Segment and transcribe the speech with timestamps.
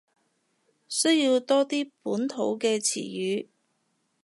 [0.87, 3.49] 需要多啲本土嘅詞語